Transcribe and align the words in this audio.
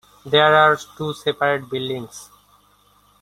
There 0.25 0.55
are 0.55 0.79
two 0.97 1.13
separate 1.13 1.69
buildings. 1.69 2.31